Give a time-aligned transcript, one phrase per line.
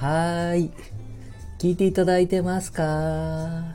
[0.00, 0.70] はーい。
[1.58, 2.84] 聞いていただいてますか？
[2.84, 3.74] 今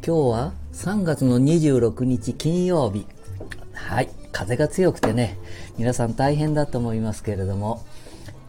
[0.00, 3.04] 日は3月の26日金曜日。
[3.72, 4.10] はい。
[4.30, 5.36] 風が強くてね、
[5.76, 7.84] 皆さん大変だと思いますけれども、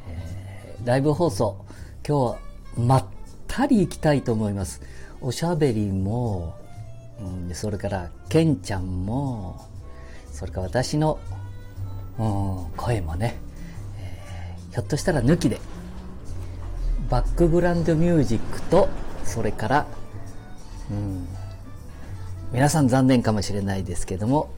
[0.07, 1.65] えー、ライブ放送、
[2.07, 2.37] 今日は
[2.77, 3.05] まっ
[3.47, 4.83] たり行きたいと思います。
[5.21, 6.53] おしゃべりも、
[7.19, 9.59] うん、それから、ケンちゃんも、
[10.31, 11.17] それから私の、
[12.19, 13.39] うん、声もね、
[13.97, 15.59] えー、ひょっとしたら抜きで
[17.09, 18.89] バックグラウンドミュージックと
[19.23, 19.87] それから、
[20.91, 21.27] うん、
[22.51, 24.49] 皆さん残念かもしれないですけども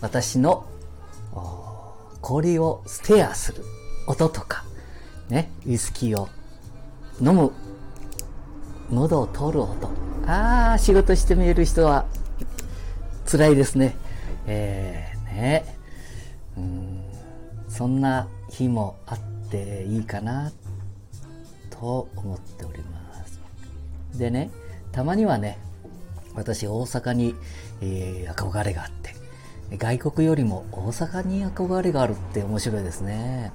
[0.00, 0.66] 私の
[2.20, 3.64] 氷をステアする
[4.06, 4.64] 音とか
[5.28, 6.28] ねウイスキーを
[7.20, 7.52] 飲む
[8.90, 9.90] 喉を通る音。
[10.26, 12.06] ああ仕事してみる人は
[13.26, 13.96] 辛いですね。
[14.46, 15.78] えー、ね。
[16.56, 17.02] うん。
[17.68, 19.18] そんな日もあっ
[19.50, 20.52] ていいかな。
[21.82, 23.40] と思っております。
[24.16, 24.52] でね、
[24.92, 25.58] たまにはね、
[26.36, 27.34] 私大阪に、
[27.80, 28.90] えー、憧れがあっ
[29.68, 33.52] て、外国よりも大阪に憧れがあるって面白いですね。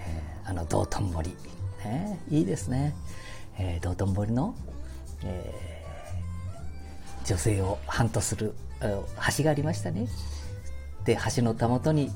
[0.00, 1.36] えー、あの道頓堀。
[1.84, 2.94] ね、いいですね。
[3.58, 4.54] えー、道頓堀の、
[5.22, 8.54] えー、女性をハントする
[9.36, 10.08] 橋がありましたね。
[11.04, 12.10] で、橋のたもとに、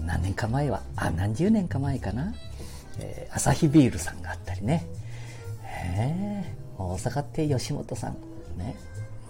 [0.00, 2.32] 何年か前は、あ、何十年か前かな。
[2.98, 4.86] えー、アサヒビールさんがあったりね。
[5.64, 8.16] えー、大阪って吉本さん。
[8.56, 8.76] ね。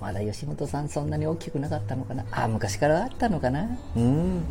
[0.00, 2.24] まだ吉本さんそんなに大きくなかったのかな。
[2.30, 3.68] あ、昔からあったのかな。
[3.96, 4.44] うん。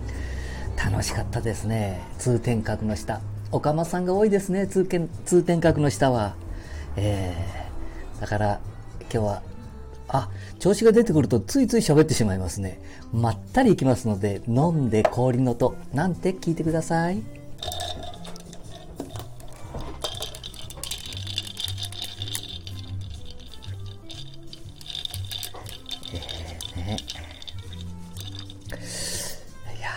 [0.75, 2.01] 楽しかったですね。
[2.17, 3.21] 通天閣の下。
[3.51, 4.65] おかまさんが多いですね。
[4.65, 6.35] 通天通天閣の下は。
[6.95, 8.59] えー、だから、
[9.01, 9.41] 今日は、
[10.07, 12.81] あ、調子が出てくるとついつい喋ってしまいますね。
[13.11, 17.21] まったりいきますので、飲んで氷の音なんて聞いてください。
[28.73, 29.89] いや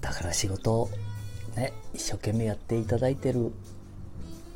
[0.00, 0.90] だから仕事を
[1.56, 3.52] ね、一生懸命やっていただいてる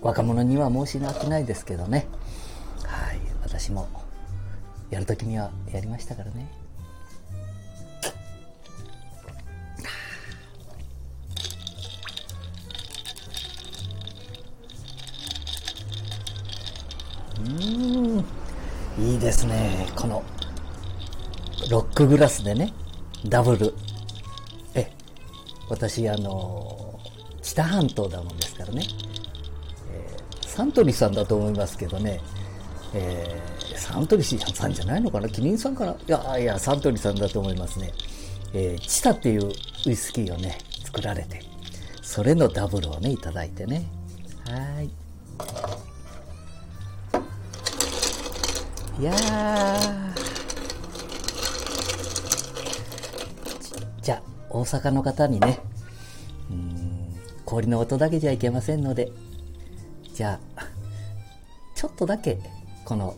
[0.01, 2.07] 若者には申し訳ないですけどね。
[2.85, 3.89] はい、私も
[4.91, 6.49] やるときにはやりましたからね。
[19.37, 19.87] ですね。
[19.95, 20.23] この
[21.71, 22.73] ロックグラスでね、
[23.27, 23.75] ダブル。
[24.75, 24.91] え
[25.69, 26.99] 私あの
[27.43, 28.87] 知多半島だもんですからね、
[29.91, 32.21] えー、サントリーさんだと思いますけどね、
[32.95, 35.29] えー、サントリーさんじゃないのかな？
[35.29, 37.93] キリンさんかないやいやサントリーさんだと思いますね、
[38.55, 41.43] えー、チタっていうウイスキーをね作られて
[42.01, 43.87] それのダブルをねいただいてね。
[44.49, 45.06] はい。
[48.99, 49.13] いや
[54.01, 55.59] じゃあ大阪の方にね、
[57.45, 59.13] 氷の音だけじゃいけませんので、
[60.15, 60.65] じゃあ、
[61.75, 62.39] ちょっとだけ、
[62.87, 63.17] この、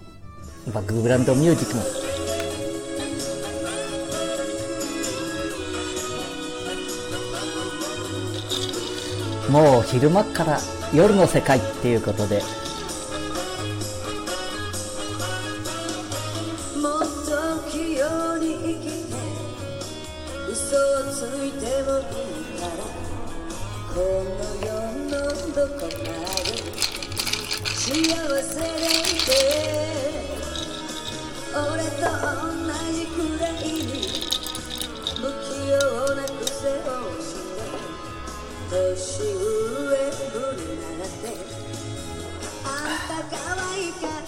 [0.74, 1.76] バックグラウンドミュージック
[9.52, 10.58] も、もう昼間から
[10.92, 12.42] 夜の世界っていうことで、
[20.68, 20.80] 嘘を
[21.10, 22.12] ついてもい
[22.42, 22.68] いから
[23.88, 24.36] この
[24.66, 24.68] 世
[25.08, 25.10] の
[25.54, 26.52] どこかで
[27.72, 27.80] 幸
[28.42, 29.30] せでいて
[31.54, 32.04] 俺と
[32.36, 33.88] 同じくらいに
[35.16, 35.74] 不器用
[36.14, 37.64] な癖をして
[38.68, 39.32] 年上
[40.32, 40.60] ぶり
[40.98, 41.24] なって
[42.66, 43.40] あんた可
[43.72, 44.27] 愛いから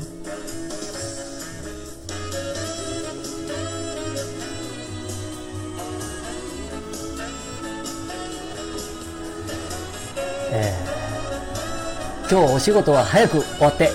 [12.47, 13.89] 日お仕事は早く終わって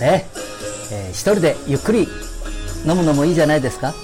[0.00, 0.26] ね、
[0.92, 2.08] えー、一人でゆっくり
[2.86, 3.94] 飲むのもいいじゃないですか。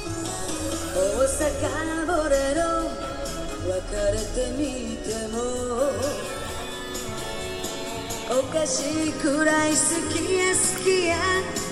[4.12, 5.36] れてみても。
[8.28, 9.76] おかしいくらい好
[10.12, 11.16] きや好きや。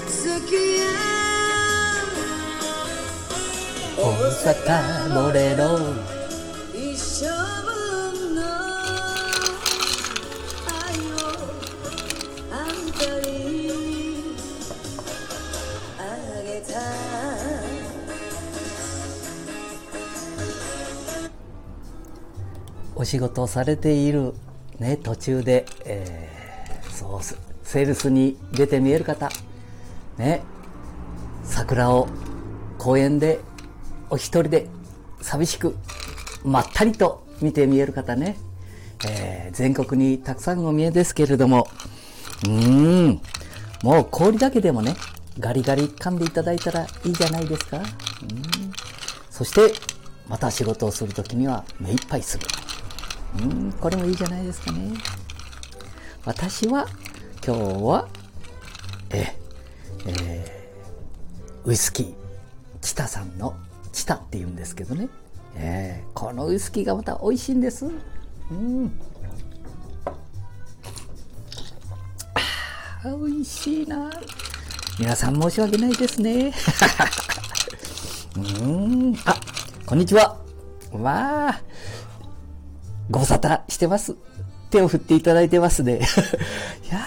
[0.06, 0.85] 好きや。
[3.97, 4.03] 大
[4.55, 6.14] 阪ボレロ
[23.05, 24.35] 仕事をされている、
[24.79, 26.45] ね、途中で、えー
[26.91, 27.21] そう
[27.67, 29.29] セールスに出て見える方、
[30.17, 30.43] ね、
[31.43, 32.06] 桜を
[32.79, 33.41] 公園で
[34.11, 34.69] お一人で
[35.21, 35.75] 寂しく
[36.45, 38.37] まったりと見て見える方ね、
[39.09, 41.67] えー全国にたくさんお見えですけれども、
[42.45, 43.21] うーん、
[43.83, 44.95] もう氷だけでもね、
[45.39, 47.79] ガリガリ噛んでいただいたらいいじゃないですか。
[47.79, 47.85] うん
[49.31, 49.75] そして、
[50.29, 52.47] また仕事をするときには目いっぱいする。
[53.41, 54.93] うん、これもいいじゃないですかね。
[56.25, 56.87] 私は、
[57.45, 58.09] 今日は、
[59.11, 59.37] え、
[60.07, 62.15] えーウイスキー、
[62.83, 63.55] チタさんの
[63.91, 65.09] チタって言うんですけどね。
[65.57, 67.87] えーこのウイスキーがまた美味しいんです。
[68.51, 69.01] うん。
[72.35, 74.11] あ美味しいな。
[74.99, 76.53] 皆さん申し訳ないですね。
[78.37, 79.17] うん。
[79.25, 79.37] あ、
[79.87, 80.37] こんにちは。
[80.93, 81.61] わあ。
[83.11, 84.17] ご沙汰してます。
[84.71, 86.01] 手を振っていただいてますね。
[86.85, 87.01] いや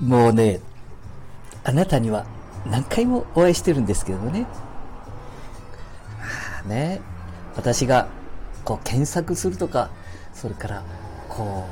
[0.00, 0.60] もうね、
[1.62, 2.26] あなたには
[2.66, 4.40] 何回もお会いしてるんですけどね。
[4.42, 4.46] ま
[6.64, 7.00] あね、
[7.56, 8.08] 私が
[8.64, 9.90] こう検索するとか、
[10.34, 10.82] それから
[11.28, 11.64] こ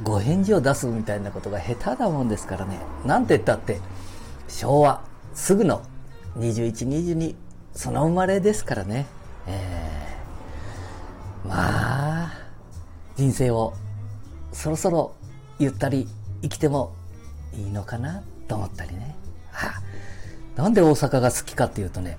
[0.00, 2.78] う、ご返事を出すみたいなことが下手だもんですからね。
[3.06, 3.80] なんて言ったって、
[4.48, 5.00] 昭和
[5.34, 5.82] すぐの
[6.38, 7.36] 21、22、
[7.74, 9.06] その生まれですからね。
[9.46, 10.13] えー
[11.44, 12.32] まあ、
[13.16, 13.74] 人生を
[14.52, 15.14] そろそろ
[15.58, 16.08] ゆったり
[16.42, 16.94] 生きても
[17.54, 19.14] いいのかなと思ったりね。
[19.52, 19.82] はあ
[20.56, 22.16] なんで大阪が好きかっていうとね、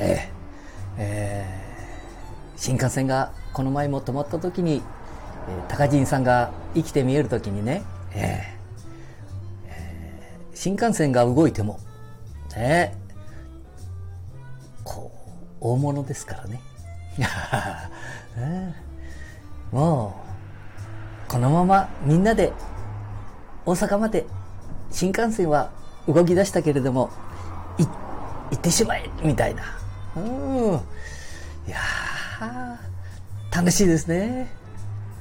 [0.00, 0.30] え
[0.96, 1.68] ええー
[2.56, 4.82] 新幹線がこの前も止まった時に、えー
[5.68, 8.58] 高人さんが生きて見える時にね、えー
[9.66, 11.78] えー新幹線が動いても、
[12.56, 12.96] ね、
[14.84, 16.60] こう、大物ですからね。
[18.36, 18.74] うん
[19.72, 20.14] も
[21.26, 22.52] う、このままみんなで
[23.66, 24.26] 大阪まで
[24.90, 25.70] 新幹線は
[26.06, 27.10] 動き出したけれども、
[27.78, 27.90] い、行
[28.54, 29.62] ってしまえみたいな。
[30.16, 30.74] うん。
[31.66, 31.78] いや、
[33.54, 34.50] 楽しいですね。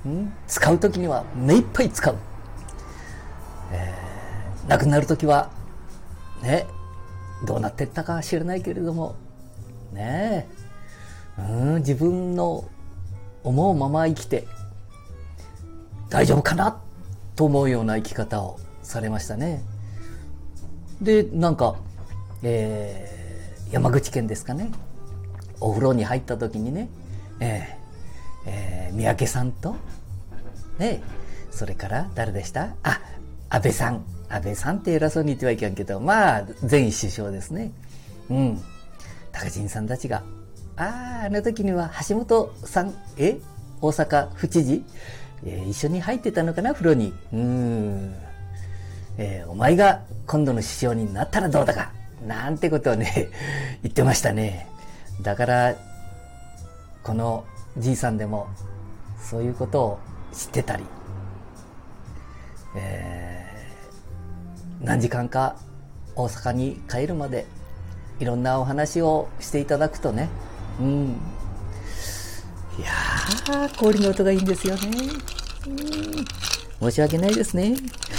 [0.05, 2.15] うん、使うときには目いっぱい使う。
[3.73, 5.50] えー、亡くなるときは、
[6.41, 6.65] ね、
[7.45, 9.15] どうなってったか知らないけれども、
[9.91, 10.66] ねえ、
[11.38, 12.66] うん、自分の
[13.44, 14.48] 思うまま生きて、
[16.10, 16.81] 大丈夫かな？
[17.36, 19.62] と思うような生き方をされましたね。
[21.01, 21.75] で、なんか、
[22.44, 23.18] えー
[23.69, 24.72] 山口県ですかね。
[25.60, 26.88] お風呂に入った時にね、
[27.42, 29.75] えーえー三宅さんと、
[30.80, 31.01] ね、
[31.51, 32.69] それから誰でした？
[32.84, 33.01] あ、
[33.50, 34.06] 安倍さん。
[34.30, 37.72] 安倍さんって偉そうに言ってはいけんけど、まあ、前首相ですね。
[38.30, 38.62] うん。
[39.31, 40.24] 高人さんたちが、
[40.77, 43.38] ああ、あの時には橋本さん、え？
[43.81, 44.84] 大阪府知事、
[45.46, 47.13] えー一緒に入ってたのかな、風呂に？
[47.34, 48.15] うん。
[49.17, 51.91] えーお前が今度の首相になったらどうだか？
[52.25, 53.29] なんてことをね、
[53.84, 54.67] 言ってましたね。
[55.22, 55.75] だから、
[57.03, 57.43] この
[57.77, 58.48] じいさんでも、
[59.19, 60.00] そういうことを
[60.34, 60.84] 知ってたり、
[62.75, 65.55] えー何時間か
[66.15, 67.48] 大阪に帰るまで、
[68.19, 70.29] いろんなお話をしていただくとね、
[70.79, 71.19] うん。
[72.77, 74.89] いやー、氷の音がいいんですよね。
[75.67, 76.91] うん。
[76.91, 77.75] 申し訳ないですね。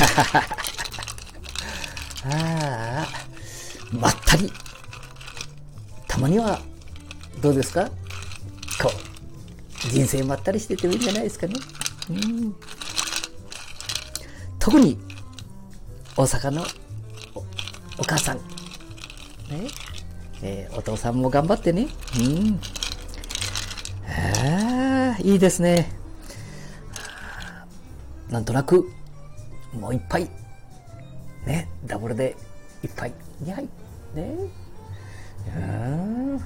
[2.25, 3.09] ああ、
[3.93, 4.53] まったり。
[6.09, 6.61] たまには、
[7.41, 7.89] どうですか？
[8.83, 11.55] こう、人生まったりしててもいいんじゃないですかね。
[12.11, 12.57] うん。
[14.59, 14.99] 特に、
[16.17, 16.67] 大阪の
[17.35, 17.45] お
[17.99, 18.43] お母さん、ね。
[20.43, 21.89] えーお父さんも頑張ってね。
[22.19, 22.61] うん。
[24.09, 25.91] ああ、いいですね。
[28.31, 28.89] なんとなく、
[29.73, 30.29] もう一杯、
[31.47, 32.37] ね、ダブルで
[32.83, 33.65] 一杯、2杯、
[34.15, 34.37] ね。
[35.57, 36.41] うん。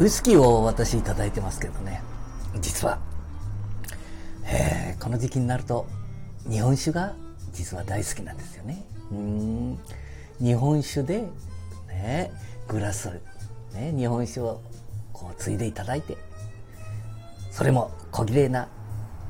[0.00, 2.02] ウイスキーを私いただいてますけどね、
[2.60, 2.98] 実は、
[5.00, 5.86] この時期になると
[6.48, 7.14] 日本酒が
[7.52, 8.84] 実は大好きなんですよね。
[9.10, 9.78] うん
[10.40, 11.24] 日本酒で、
[11.88, 12.30] ね、
[12.68, 13.10] グラス、
[13.74, 14.60] ね、日本酒を
[15.12, 16.16] こうついでいただいて、
[17.50, 18.68] それも小綺麗な、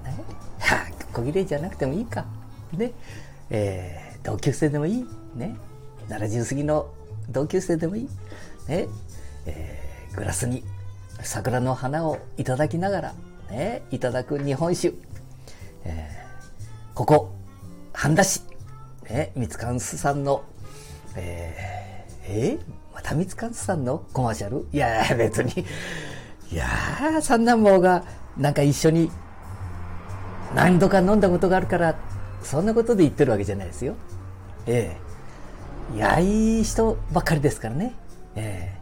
[0.04, 0.14] ね、
[1.12, 2.26] 小綺麗じゃなくてもいいか。
[2.72, 2.92] で、
[3.50, 5.06] えー、同級生でもいい。
[5.34, 5.56] ね、
[6.08, 6.86] 70過ぎの
[7.28, 8.08] 同級生でもいい。
[8.68, 8.86] ね、
[9.46, 10.62] えー、グラスに
[11.22, 13.14] 桜の花をいただきながら、
[13.50, 14.94] ね、いただく日本酒。
[15.84, 17.32] えー、ここ、
[17.92, 18.42] 半田市、
[19.08, 20.44] ね、三つかんすさんの、
[21.16, 22.60] えー、えー、
[22.94, 24.04] また三つかんすさんの？
[24.12, 24.66] コマーシャル？
[24.72, 25.66] いや、別に。
[26.52, 28.04] いやー、三男坊が
[28.36, 29.10] なんか一緒に
[30.54, 31.96] 何度か飲んだことがあるから、
[32.42, 33.94] そんなことで言ってるわけじゃないですよ。
[34.66, 34.96] え
[35.90, 35.96] えー。
[35.96, 37.94] いや、いい人ばっかりですからね。
[38.36, 38.78] え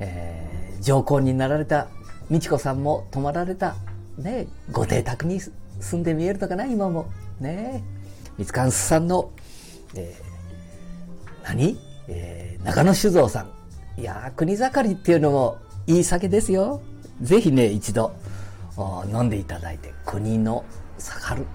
[0.00, 1.88] ー、えー、上皇になられた
[2.30, 3.76] 美智子さんも泊まられた、
[4.18, 5.40] ね、ご邸宅に
[5.82, 7.06] 住んで見えるのかな、今も。
[7.40, 7.82] ね
[8.38, 9.30] 三つかんすさんの、
[9.94, 14.00] えー、何、えー、中野酒造さん。
[14.00, 16.80] いや国盛りっていうのもいい酒ですよ。
[17.20, 18.14] ぜひね、一度
[19.12, 20.64] 飲んでいただいて、国の
[20.98, 21.46] 栄る、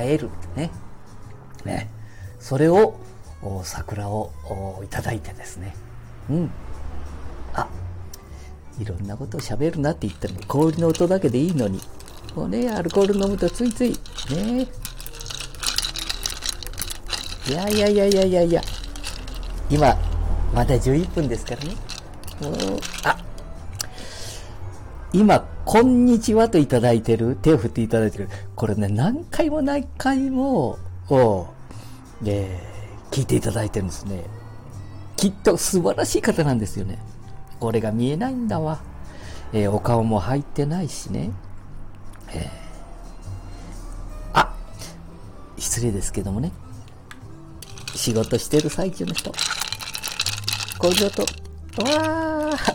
[0.00, 0.70] 栄えるね。
[1.64, 1.90] ね。
[2.40, 2.96] それを、
[3.62, 4.32] 桜を
[4.82, 5.74] いただいてですね。
[6.30, 6.50] うん。
[7.52, 7.68] あ、
[8.80, 11.80] いろんなことを喋るなって言ったのに、氷の音だけでいいのに。
[12.34, 13.90] もうね、アルコール飲むとついつい、
[14.30, 14.66] ね。
[17.46, 18.62] いやいやいやいやいやいや、
[19.70, 19.96] 今、
[20.52, 21.76] まだ11分ですからね。
[22.40, 23.16] もう、あ、
[25.12, 28.28] 今、こんにちはといただいてる、手を振っていただいてる。
[28.56, 31.46] これね、何回も何回も、お
[32.24, 34.24] えー、聞いていただいてるんですね。
[35.16, 36.98] きっと素晴らしい方なんですよね。
[37.60, 38.80] これが見えないんだわ。
[39.52, 41.30] えー、お顔も入ってないしね。
[42.34, 42.48] えー、
[44.32, 44.54] あ、
[45.58, 46.52] 失礼ですけどもね。
[47.94, 49.30] 仕事してる最中の人。
[50.78, 51.04] こういう。
[51.06, 52.74] わー。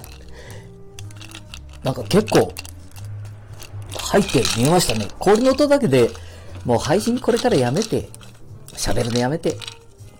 [1.83, 2.53] なんか結構、
[3.97, 5.07] 入って見えましたね。
[5.19, 6.09] 氷の音だけで、
[6.65, 8.09] もう配信これからやめて、
[8.73, 9.57] 喋るのやめて、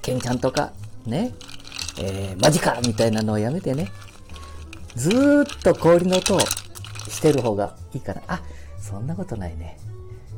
[0.02, 0.74] ケンちゃんとか、
[1.06, 1.34] ね、
[1.98, 3.92] えー、マジかみたいなのをやめてね、
[4.96, 8.22] ずーっと氷の音をしてる方がいいかな。
[8.28, 8.42] あ、
[8.80, 9.78] そんなことないね。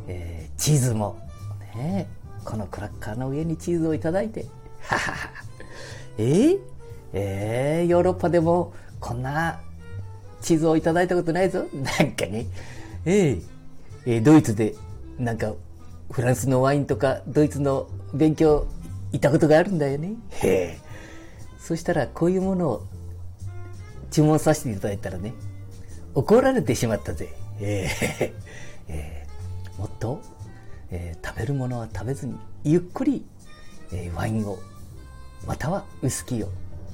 [0.07, 1.17] えー、チーズも、
[1.75, 2.07] ね、
[2.43, 4.45] このクラッカーの上にチーズをいただいて、
[4.81, 5.29] ははは。
[6.17, 6.59] えー、
[7.13, 9.59] えー、ヨーロッパでもこんな
[10.41, 11.65] 地図をいただいたことないぞ。
[11.73, 12.47] なんかね、
[13.05, 13.41] ええ
[14.05, 14.75] えー、ドイツで、
[15.19, 15.53] なんか、
[16.11, 18.67] フランスのワインとか、ドイツの勉強、
[19.11, 20.13] 行ったことがあるんだよね。
[20.29, 20.79] へえ。
[21.59, 22.87] そしたら、こういうものを
[24.09, 25.33] 注文させていただいたらね、
[26.15, 27.29] 怒られてしまったぜ。
[27.61, 28.33] えー、
[28.89, 30.21] えー、もっと、
[30.89, 33.23] えー、食べるものは食べずに、ゆっくり、
[33.93, 34.57] え、ワインを、
[35.45, 36.49] またはウスキーを、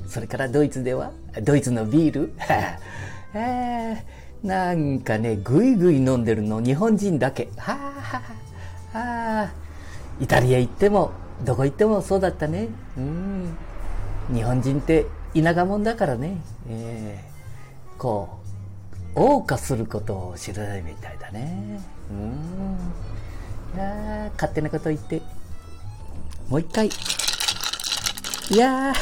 [0.07, 2.33] それからドイツでは、ドイツのビール、
[3.33, 7.49] えー、なんかね、ぐいぐい飲んでるの日本人だけ。
[7.57, 9.51] はあ、はあ、
[10.19, 11.11] イタリア行っても、
[11.45, 12.67] どこ行ってもそうだったね。
[12.97, 13.57] うん。
[14.33, 16.37] 日本人って田舎者だからね。
[16.69, 18.46] えー、こう、
[19.17, 21.81] 謳歌することを知らないみたいだね。
[22.11, 22.77] うん。
[23.75, 25.23] いや勝手なこと言って。
[26.47, 26.87] もう一回。
[26.87, 26.91] い
[28.55, 28.93] やー、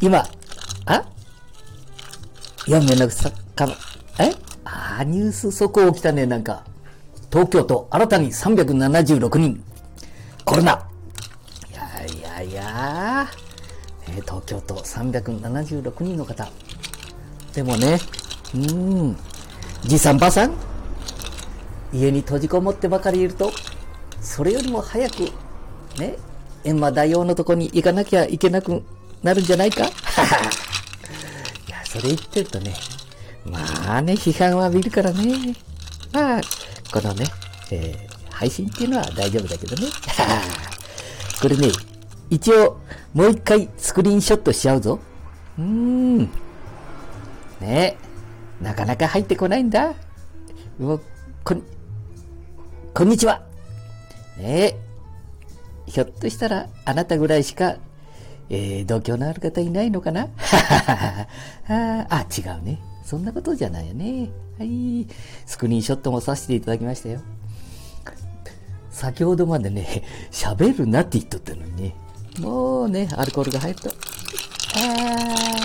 [0.00, 0.26] 今、
[0.86, 1.04] あ？
[2.66, 3.74] いや、めんどくさかな。
[4.20, 4.34] え？
[4.64, 6.64] あ、ニュース速報来たね、なんか。
[7.30, 9.62] 東京都、新たに376人。
[10.46, 10.88] コロナ。
[11.70, 16.48] いやいやいやー、東京都376人の方。
[17.52, 18.00] でもね、
[18.54, 19.16] うん、
[19.84, 20.52] じいさんばあさん、
[21.92, 23.52] 家に閉じこもってばかりいると、
[24.20, 25.30] それよりも早く、
[25.98, 26.16] ね、
[26.64, 28.82] 閻魔大王のとこに行かなきゃいけなく
[29.22, 29.84] なるんじゃないか？
[31.68, 32.74] いやそれ言ってるとね、
[33.44, 35.54] まあね、批判は浴びるからね。
[36.12, 36.40] まあ、
[36.92, 37.26] このね、
[37.70, 39.88] えー、配信っていうのは大丈夫だけどね。
[41.40, 41.68] これね、
[42.30, 42.78] 一応、
[43.14, 44.98] もう一回スクリーンショットしちゃうぞ。
[45.58, 46.30] うーん。
[47.60, 47.96] ね
[48.60, 49.94] なかなか入ってこないんだ。
[50.78, 51.02] もう、
[51.44, 51.62] こん、
[52.94, 53.42] こんにちは。
[54.38, 54.74] ね
[55.86, 57.76] ひょっとしたら、あなたぐらいしか
[58.50, 60.28] えー、度胸のある方いないのかな？
[61.68, 62.80] あ、違うね。
[63.04, 64.30] そんなことじゃないよね。
[64.58, 65.06] はい。
[65.46, 67.20] スクリーンショットもさせていただきましたよ。
[68.90, 71.94] 先ほどまでね、喋るなって言っとったのにね。
[72.40, 73.90] もうね、アルコールが入ると。
[73.90, 75.57] あ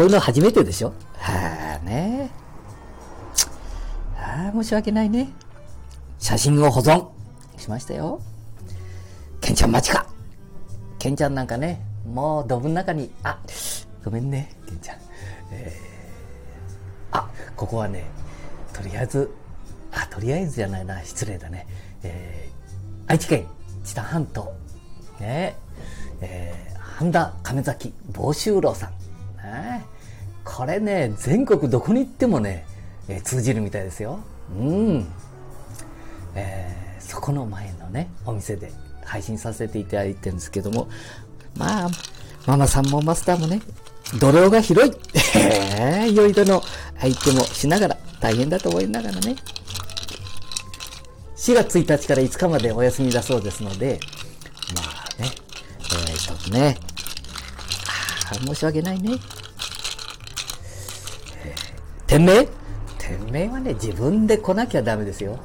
[0.00, 0.94] こういうの初めてでしょ？
[1.18, 2.30] はあね。
[4.16, 5.28] ああ、申し訳ないね。
[6.18, 7.06] 写真を保存
[7.58, 8.18] しましたよ。
[9.42, 10.06] ケンちゃん待ちか
[10.98, 13.40] ケンちゃんなんかね、もうドブの中に、あ、
[14.02, 14.96] ごめんね、ケンちゃん。
[15.52, 18.06] えー、あ、ここはね、
[18.72, 19.30] とりあえず、
[19.92, 21.66] あ、とりあえずじゃないな、失礼だね。
[22.04, 23.46] えー、愛知県
[23.84, 24.50] 知多半島、
[25.20, 25.58] ね、
[26.22, 28.94] えー、半田亀崎房州楼さん。
[30.44, 32.66] これね、全国どこに行ってもね、
[33.08, 34.20] え、通じるみたいですよ。
[34.58, 35.06] うん。
[36.34, 38.72] えー、そこの前のね、お店で
[39.04, 40.88] 配信させていただいてるんですけども、
[41.56, 41.90] まあ、
[42.46, 43.60] ママさんもマスターもね、
[44.18, 44.92] 土壌が広い。
[46.10, 46.62] いろいろの
[47.00, 49.36] 相手もしながら大変だと思いながらね。
[51.36, 53.98] 4月1日から5日までお休みだそうですので、
[54.74, 55.30] まあね、
[56.08, 56.76] えー、一つね、
[58.30, 59.18] あ申し訳ないね。
[62.10, 62.48] 店名
[62.98, 65.38] 店名はね、自分で来なきゃダメですよ。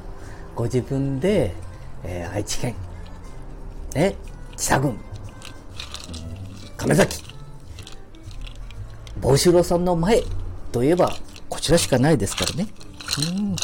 [0.56, 1.54] ご自分で、
[2.02, 2.74] えー、愛知県、
[3.94, 4.16] ね、
[4.56, 4.98] 知多郡、
[6.76, 7.22] 亀崎、
[9.20, 10.24] 帽子郎さんの前
[10.72, 11.12] といえば、
[11.48, 12.66] こちらしかないですからね。
[13.38, 13.56] うん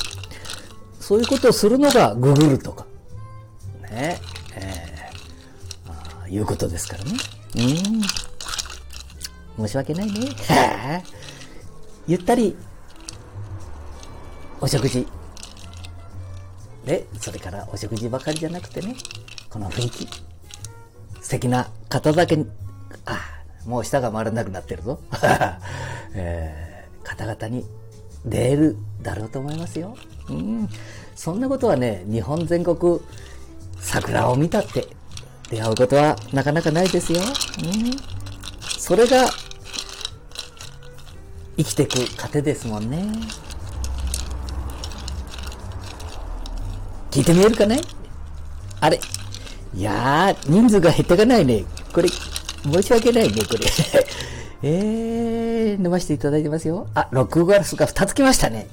[1.00, 2.86] そういうことをするのがググるとか、
[3.90, 4.20] ね、
[4.54, 7.10] えー、あいうことですからね。
[9.58, 9.66] うん。
[9.66, 10.28] 申し訳ないね。
[12.06, 12.56] ゆったり、
[14.62, 15.04] お食事。
[16.86, 18.94] で、それからお食事ばかりじゃなくてね、
[19.50, 20.08] この雰囲気。
[21.20, 22.46] 素敵な方だけに、
[23.04, 23.18] あ、
[23.66, 25.00] もう舌が回らなくなってるぞ。
[26.14, 27.66] えー、方々に
[28.24, 29.96] 出えるだろうと思いますよ。
[30.28, 30.68] うん。
[31.16, 33.00] そんなことはね、日本全国
[33.80, 34.86] 桜を見たって
[35.50, 37.20] 出会うことはなかなかないですよ。
[37.20, 37.90] うん。
[38.78, 39.28] それが
[41.56, 43.02] 生きていく糧ですもんね。
[47.12, 47.78] 聞いてみえるかね？
[48.80, 48.98] あれ
[49.74, 51.64] いやー、人数が減ってかないね。
[51.92, 53.60] これ、申し訳ないね、これ。
[54.64, 56.88] えー、飲ませていただいてますよ。
[56.94, 58.68] あ、ロックグラスが2つ来ましたね。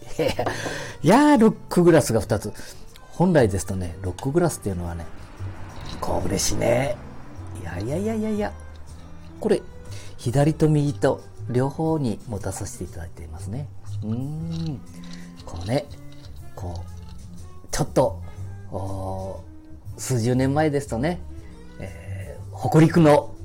[1.03, 2.53] いやー、ロックグラスが2つ。
[3.11, 5.05] 本来ですとね、ロックグラスっていうのはね、
[5.99, 6.95] こう嬉しいね。
[7.61, 8.53] いやいやいやいやいや。
[9.41, 9.61] これ、
[10.17, 13.67] 左と右と両方に持たさせていただいていますね。
[14.03, 14.81] うーん。
[15.45, 15.85] こうね、
[16.55, 18.21] こう、ちょっと、
[19.97, 21.19] 数十年前ですとね、
[21.79, 23.35] えー、北陸の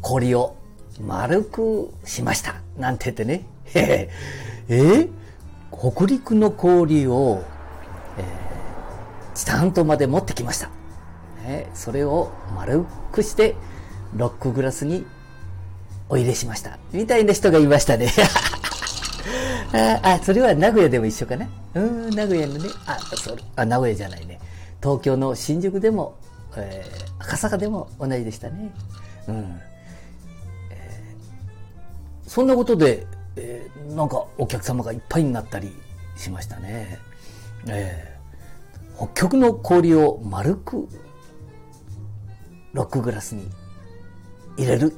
[0.00, 0.56] 氷を
[1.00, 2.56] 丸くしました。
[2.76, 3.46] なんて言ってね。
[3.74, 5.10] えー、
[5.70, 7.42] 北陸の氷を、
[8.18, 10.70] えー、チタン島まで持ってきました。
[11.46, 13.56] ね、それを丸くして、
[14.16, 15.06] ロックグラスに
[16.08, 16.78] お入れしました。
[16.92, 18.12] みたいな人がいましたね。
[19.72, 21.48] あ、あ、それは名古屋でも一緒かな。
[21.74, 24.38] うん、名古屋のね、あ、それ、あ、名古屋じゃないね。
[24.82, 26.18] 東京の新宿でも、
[26.56, 28.74] えー、赤坂でも同じでしたね。
[29.28, 29.60] うん。
[32.32, 35.70] そんなことで、えー、なんかお客様がいっぱいになったり
[36.16, 36.98] しましたね。
[37.68, 40.88] えー、北極の氷を丸く
[42.72, 43.50] ロックグラスに
[44.56, 44.96] 入れる。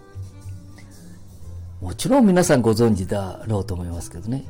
[1.81, 4.45] もちろん皆さんご存知だろうと思いますけどね。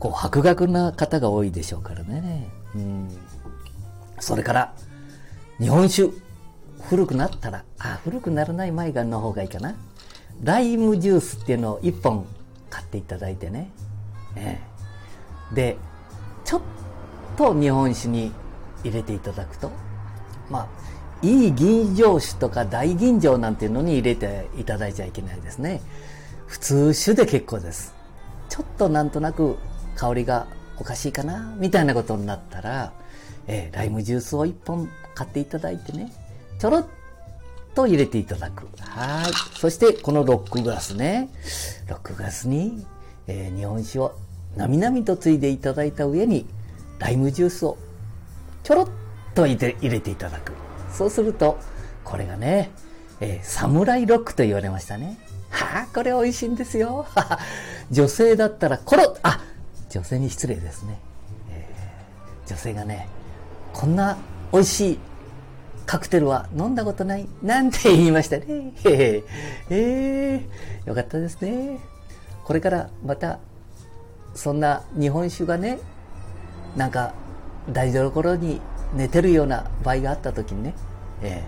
[0.00, 2.48] こう、博学な方が多いでしょうからね。
[2.74, 3.08] うん。
[4.18, 4.74] それから、
[5.60, 6.10] 日本酒。
[6.82, 9.74] 古くなったら、あ、古くならない前がの方がいいかな。
[10.42, 12.24] ライムジュースっていうのを1本
[12.70, 13.70] 買っていただいてね。
[14.36, 14.58] え
[15.52, 15.76] え、で、
[16.44, 16.60] ちょっ
[17.36, 18.32] と日本酒に
[18.82, 19.70] 入れていただくと、
[20.48, 20.68] まあ、
[21.22, 25.82] いい吟醸酒とか大吟醸なんていうのに入れていただいちゃいけないですね。
[26.46, 27.94] 普通酒で結構です。
[28.48, 29.58] ちょっとなんとなく
[30.00, 30.46] 香りが
[30.78, 32.94] おかしいかなみたいなことになったら、
[33.46, 36.10] えー、ライムジュースを1本買っていただいてね、
[36.58, 36.86] ちょろっ
[37.74, 38.66] と入れていただく。
[38.80, 39.58] はい。
[39.58, 41.28] そして、このロックグラスね。
[41.86, 42.86] ロックグラスに、
[43.26, 44.14] えー、日本酒を
[44.56, 46.46] なみなみとついでいただいた上に、
[46.98, 47.76] ライムジュースを
[48.62, 48.88] ちょろっ
[49.34, 50.52] と入れ入れていただく。
[50.90, 51.58] そうすると、
[52.04, 52.70] これがね、
[53.20, 55.18] えー、サムライロックと言われましたね。
[55.50, 57.06] はあ、これ美味しいんですよ。
[57.90, 59.44] 女性だったら、コロッあ、
[59.90, 60.98] 女性に失礼ですね。
[61.50, 63.08] えー、女性がね、
[63.72, 64.16] こんな
[64.52, 64.98] 美味しい
[65.86, 68.72] カクテルは飲んだことないなんて言いましたね。
[68.84, 69.24] え
[69.68, 71.78] えー、よかったですね。
[72.44, 73.40] これからまた、
[74.34, 75.80] そんな日本酒がね、
[76.76, 77.14] なんか
[77.72, 78.60] 台所に
[78.94, 80.74] 寝てるような場合があった時にね、
[81.22, 81.44] え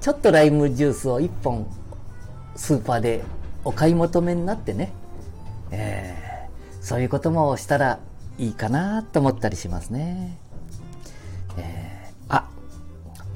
[0.00, 1.66] ー、ちょっとライムジュースを1本
[2.56, 3.22] スーパーで
[3.64, 4.92] お買い求めになってね、
[5.70, 6.23] えー、
[6.84, 7.98] そういうこともしたら
[8.36, 10.38] いいかなと思ったりしますね。
[11.56, 12.46] えー、あ、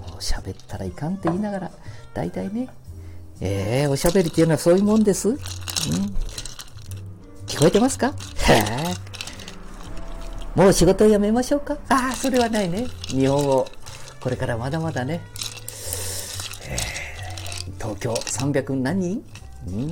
[0.06, 1.70] もう喋ったらいかんって言いながら、
[2.12, 2.68] 大体ね、
[3.40, 5.30] えー、おしゃべりっていうのはそういうもんです。
[5.30, 5.36] うん。
[7.46, 8.12] 聞こえてますか？
[10.54, 11.78] もう仕事辞めましょうか？
[11.88, 12.86] ああ、それはないね。
[13.06, 13.66] 日本語、
[14.20, 15.22] これからまだまだね、
[16.68, 19.00] えー、東京300何？
[19.00, 19.24] 人
[19.68, 19.90] うん。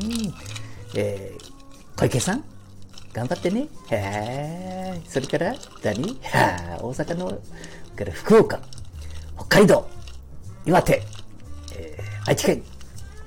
[0.95, 2.45] えー、小池さん？
[3.17, 3.67] 頑張ってね。
[3.91, 6.21] へそれから何？
[6.23, 7.29] は大阪の、
[7.97, 8.61] から福岡、
[9.37, 9.89] 北海道、
[10.67, 11.03] 岩手、
[11.75, 12.63] えー、愛知県、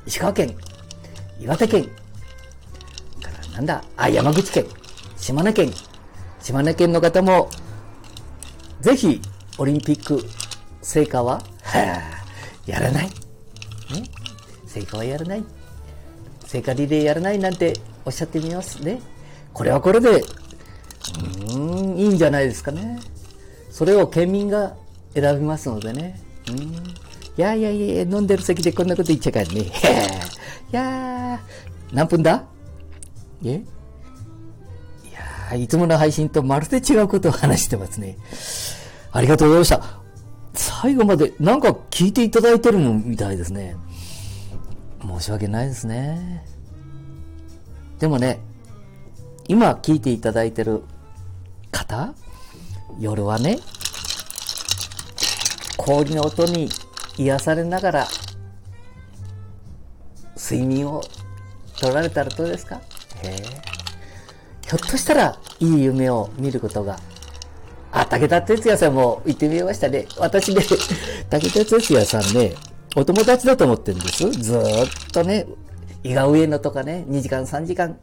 [0.05, 0.55] 石川県、
[1.39, 1.89] 岩手県、か
[3.47, 4.67] らなんだ、あ、山口県、
[5.17, 5.73] 島根県、
[6.39, 7.49] 島根県の方も、
[8.81, 9.19] ぜひ、
[9.57, 10.23] オリンピック
[10.83, 11.79] 聖火は、は
[12.67, 13.05] やらない。
[13.07, 13.11] ね？
[14.67, 15.43] 聖火はやらない。
[16.45, 17.73] 聖火リレーやらないなんて
[18.05, 19.01] おっしゃってみますね。
[19.59, 22.97] これはこれで、うーん、いいんじゃないですかね。
[23.69, 24.77] それを県民が
[25.13, 26.21] 選びますのでね。
[26.49, 26.59] うん。
[26.61, 26.71] い
[27.35, 29.63] やいやいや、飲んでる席でこんなこと言っちゃかんね。
[30.71, 32.45] いやー、何分だ？
[33.43, 33.49] え？
[33.49, 33.53] い
[35.11, 38.17] やーいつもの配信とまるで違うことを話してますね。
[39.11, 39.99] ありがとうございました。
[40.53, 43.75] 最後までなんか聞いていただいてるのみたいですね。
[45.05, 46.45] 申し訳ないですね。
[47.99, 48.39] でもね、
[49.49, 50.83] 今聞いていただいてる
[51.71, 52.13] 方、
[52.99, 53.57] 夜はね、
[55.75, 56.69] 氷の音に
[57.17, 58.07] 癒されながら、
[60.37, 61.01] 睡眠を
[61.81, 62.79] 取られたらどうですか？
[63.23, 66.99] へひょっとしたら、いい夢を見ることが、
[67.91, 70.05] あ、武田鉄矢さんも言ってみましたね。
[70.19, 70.61] 私ね、
[71.27, 72.53] 武田鉄矢さんね、
[72.95, 74.29] お友達だと思ってるんです。
[74.29, 75.47] ずーっとね、
[76.03, 77.97] 伊賀上野とかね、2時間3時間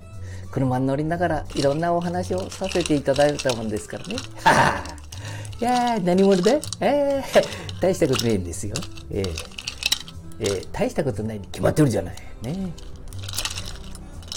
[0.51, 4.17] 車に乗りながらいろんなお話をさせていただいたもんですからね。
[4.45, 4.97] はあ。
[5.61, 6.53] いやー、何者だ？
[6.81, 8.75] えー、大したことないんですよ。
[9.11, 9.35] えー、
[10.41, 12.17] えー、大したことないに決まってるじゃない。
[12.43, 12.73] ね。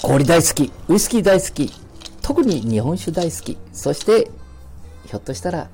[0.02, 1.70] 氷大好き、ウイスキー大好き、
[2.22, 4.30] 特に日本酒大好き、そして、
[5.04, 5.68] ひょっとしたら、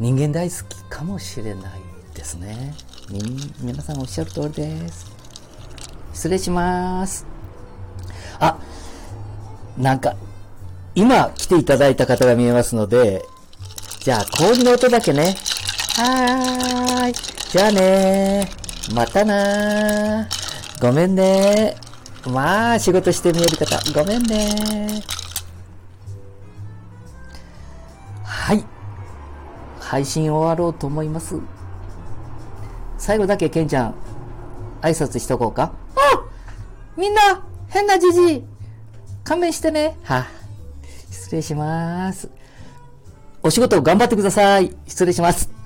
[0.00, 1.80] 人間大好きかもしれない
[2.14, 2.74] ですね。
[3.60, 5.09] 皆さんおっしゃる通りです。
[6.20, 7.24] 失礼します。
[8.40, 8.58] あ、
[9.78, 10.16] なんか、
[10.94, 13.24] 今来ていただいた方が見えますので、
[14.00, 15.34] じゃあ氷の音だけね。
[15.96, 17.14] はーい。
[17.48, 18.50] じゃあね
[18.94, 20.28] またな
[20.78, 21.74] ごめんね
[22.26, 25.02] まあ、仕事して見える方、ごめんね
[28.24, 28.62] はい。
[29.80, 31.36] 配信終わろうと思います。
[32.98, 33.94] 最後だけ、ケンちゃん、
[34.82, 35.72] 挨拶しとこうか。
[36.96, 38.44] みんな、変なじじい。
[39.24, 39.96] 勘弁してね。
[40.02, 40.26] は、
[41.10, 42.28] 失礼します。
[43.42, 44.76] お仕事頑張ってください。
[44.86, 45.59] 失礼します。